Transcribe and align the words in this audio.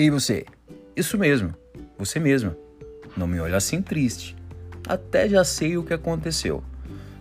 Ei 0.00 0.08
você, 0.08 0.46
isso 0.96 1.18
mesmo, 1.18 1.54
você 1.98 2.18
mesma. 2.18 2.56
Não 3.14 3.26
me 3.26 3.38
olha 3.38 3.58
assim 3.58 3.82
triste. 3.82 4.34
Até 4.88 5.28
já 5.28 5.44
sei 5.44 5.76
o 5.76 5.84
que 5.84 5.92
aconteceu. 5.92 6.64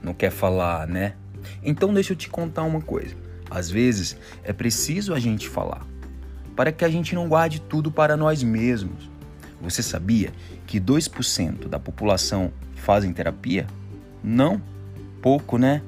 Não 0.02 0.14
quer 0.14 0.32
falar, 0.32 0.88
né? 0.88 1.16
Então 1.62 1.94
deixa 1.94 2.14
eu 2.14 2.16
te 2.16 2.30
contar 2.30 2.64
uma 2.64 2.80
coisa. 2.80 3.14
Às 3.52 3.70
vezes 3.70 4.16
é 4.46 4.54
preciso 4.54 5.14
a 5.14 5.20
gente 5.20 5.50
falar, 5.50 5.86
para 6.56 6.72
que 6.72 6.86
a 6.86 6.90
gente 6.90 7.14
não 7.14 7.28
guarde 7.28 7.60
tudo 7.60 7.92
para 7.92 8.16
nós 8.16 8.42
mesmos. 8.44 9.10
Você 9.62 9.84
sabia 9.84 10.32
que 10.66 10.80
2% 10.80 11.68
da 11.68 11.82
população 11.82 12.50
fazem 12.76 13.12
terapia? 13.12 13.68
Não, 14.24 14.62
pouco, 15.22 15.58
né? 15.58 15.82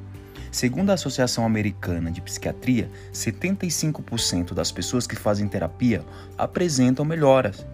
Segundo 0.52 0.90
a 0.90 0.96
Associação 0.96 1.46
Americana 1.46 2.12
de 2.12 2.20
Psiquiatria, 2.20 2.92
75% 3.14 4.54
das 4.54 4.70
pessoas 4.70 5.08
que 5.08 5.16
fazem 5.16 5.48
terapia 5.48 6.04
apresentam 6.38 7.06
melhoras. 7.06 7.66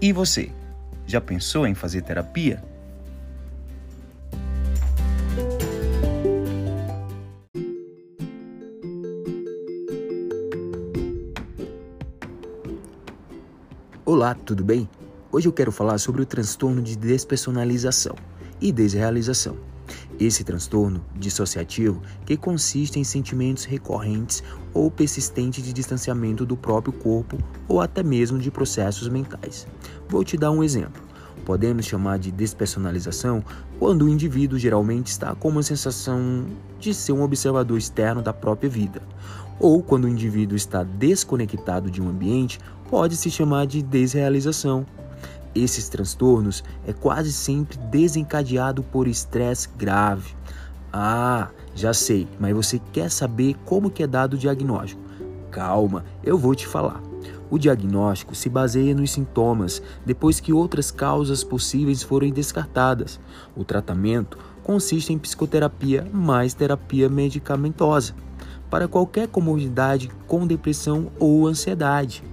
E 0.00 0.12
você, 0.12 0.48
já 1.08 1.20
pensou 1.20 1.66
em 1.66 1.74
fazer 1.74 2.02
terapia? 2.02 2.62
Olá, 14.04 14.36
tudo 14.36 14.62
bem? 14.62 14.88
Hoje 15.32 15.48
eu 15.48 15.52
quero 15.52 15.72
falar 15.72 15.98
sobre 15.98 16.22
o 16.22 16.26
transtorno 16.26 16.80
de 16.80 16.96
despersonalização 16.96 18.14
e 18.60 18.70
desrealização. 18.70 19.73
Esse 20.18 20.44
transtorno 20.44 21.04
dissociativo 21.14 22.00
que 22.24 22.36
consiste 22.36 22.98
em 22.98 23.04
sentimentos 23.04 23.64
recorrentes 23.64 24.42
ou 24.72 24.90
persistentes 24.90 25.64
de 25.64 25.72
distanciamento 25.72 26.46
do 26.46 26.56
próprio 26.56 26.92
corpo 26.92 27.36
ou 27.68 27.80
até 27.80 28.02
mesmo 28.02 28.38
de 28.38 28.50
processos 28.50 29.08
mentais. 29.08 29.66
Vou 30.08 30.22
te 30.22 30.36
dar 30.36 30.50
um 30.50 30.62
exemplo. 30.62 31.02
Podemos 31.44 31.84
chamar 31.84 32.18
de 32.18 32.30
despersonalização 32.30 33.44
quando 33.78 34.06
o 34.06 34.08
indivíduo 34.08 34.58
geralmente 34.58 35.08
está 35.08 35.34
com 35.34 35.48
uma 35.48 35.62
sensação 35.62 36.46
de 36.80 36.94
ser 36.94 37.12
um 37.12 37.22
observador 37.22 37.76
externo 37.76 38.22
da 38.22 38.32
própria 38.32 38.70
vida, 38.70 39.02
ou 39.60 39.82
quando 39.82 40.04
o 40.04 40.08
indivíduo 40.08 40.56
está 40.56 40.82
desconectado 40.82 41.90
de 41.90 42.00
um 42.00 42.08
ambiente, 42.08 42.58
pode 42.88 43.16
se 43.16 43.30
chamar 43.30 43.66
de 43.66 43.82
desrealização. 43.82 44.86
Esses 45.54 45.88
transtornos 45.88 46.64
é 46.86 46.92
quase 46.92 47.32
sempre 47.32 47.78
desencadeado 47.78 48.82
por 48.82 49.06
estresse 49.06 49.68
grave. 49.76 50.34
Ah, 50.92 51.48
já 51.74 51.92
sei, 51.92 52.26
mas 52.38 52.54
você 52.54 52.80
quer 52.92 53.10
saber 53.10 53.54
como 53.64 53.90
que 53.90 54.02
é 54.02 54.06
dado 54.06 54.34
o 54.34 54.38
diagnóstico? 54.38 55.00
Calma, 55.50 56.04
eu 56.22 56.36
vou 56.36 56.54
te 56.54 56.66
falar. 56.66 57.00
O 57.48 57.58
diagnóstico 57.58 58.34
se 58.34 58.48
baseia 58.48 58.94
nos 58.94 59.12
sintomas 59.12 59.80
depois 60.04 60.40
que 60.40 60.52
outras 60.52 60.90
causas 60.90 61.44
possíveis 61.44 62.02
forem 62.02 62.32
descartadas. 62.32 63.20
O 63.56 63.64
tratamento 63.64 64.36
consiste 64.64 65.12
em 65.12 65.18
psicoterapia 65.18 66.08
mais 66.12 66.54
terapia 66.54 67.08
medicamentosa 67.08 68.14
para 68.68 68.88
qualquer 68.88 69.28
comorbidade 69.28 70.10
com 70.26 70.46
depressão 70.46 71.12
ou 71.20 71.46
ansiedade. 71.46 72.24